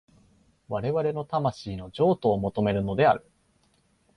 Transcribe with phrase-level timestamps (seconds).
[0.67, 3.23] 我々の魂の譲渡を求めるのである。